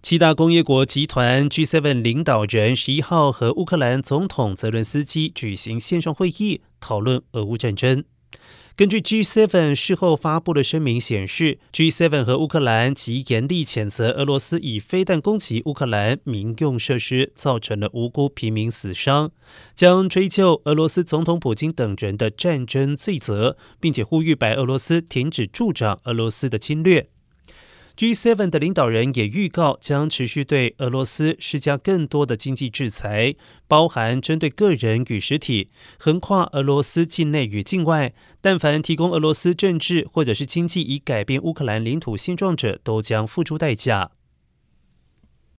[0.00, 8.04] 七大工业国集团 G7 领导人十一号和乌克兰总统泽伦斯基举行线上会议，讨论俄乌战争。
[8.76, 19.32] 根据 G7 事后发布的声明显示，G7 和乌克兰极严厉谴责俄罗斯以飞弹攻击乌克兰民用设施，造成了无辜平民死伤，
[19.74, 27.08] 将追究俄罗斯总统普京等人的战争罪责，并且呼吁白俄罗斯停止助长俄罗斯的侵略。
[27.98, 33.34] G7 的领导人也预告将持续对俄罗斯施加更多的经济制裁，
[33.66, 38.14] 包含针对个人与实体，横跨俄罗斯境内与境外。
[38.40, 44.12] 但凡提供俄罗斯政治或者是经济以改变乌克兰领土现状者，都将付出代价。